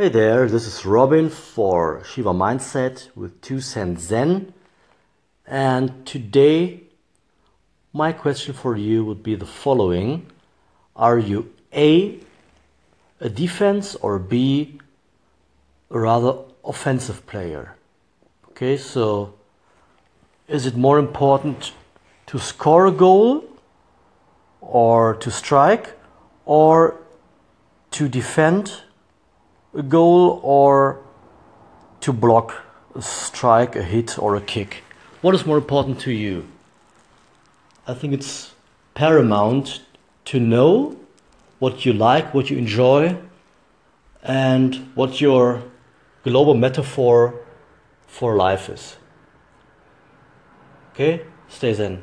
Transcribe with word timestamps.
Hey 0.00 0.08
there, 0.08 0.48
this 0.48 0.66
is 0.66 0.86
Robin 0.86 1.28
for 1.28 2.02
Shiva 2.04 2.32
Mindset 2.32 3.14
with 3.14 3.38
2 3.42 3.60
Cent 3.60 4.00
Zen. 4.00 4.54
And 5.46 6.06
today, 6.06 6.84
my 7.92 8.12
question 8.12 8.54
for 8.54 8.78
you 8.78 9.04
would 9.04 9.22
be 9.22 9.34
the 9.34 9.44
following 9.44 10.30
Are 10.96 11.18
you 11.18 11.52
A, 11.74 12.18
a 13.20 13.28
defense, 13.28 13.94
or 13.96 14.18
B, 14.18 14.78
a 15.90 15.98
rather 15.98 16.44
offensive 16.64 17.26
player? 17.26 17.76
Okay, 18.52 18.78
so 18.78 19.34
is 20.48 20.64
it 20.64 20.76
more 20.76 20.98
important 20.98 21.72
to 22.28 22.38
score 22.38 22.86
a 22.86 22.90
goal 22.90 23.44
or 24.62 25.14
to 25.16 25.30
strike 25.30 25.92
or 26.46 26.96
to 27.90 28.08
defend? 28.08 28.80
A 29.74 29.82
goal 29.82 30.40
or 30.42 31.00
to 32.00 32.12
block 32.12 32.64
a 32.94 33.02
strike, 33.02 33.76
a 33.76 33.82
hit, 33.82 34.18
or 34.18 34.36
a 34.36 34.40
kick? 34.40 34.82
What 35.20 35.34
is 35.34 35.46
more 35.46 35.58
important 35.58 36.00
to 36.00 36.12
you? 36.12 36.46
I 37.86 37.94
think 37.94 38.12
it's 38.12 38.54
paramount 38.94 39.82
to 40.26 40.40
know 40.40 40.96
what 41.58 41.84
you 41.84 41.92
like, 41.92 42.32
what 42.34 42.50
you 42.50 42.56
enjoy, 42.56 43.16
and 44.22 44.90
what 44.94 45.20
your 45.20 45.62
global 46.24 46.54
metaphor 46.54 47.34
for 48.06 48.36
life 48.36 48.68
is. 48.68 48.96
Okay? 50.92 51.22
Stay 51.48 51.74
zen. 51.74 52.02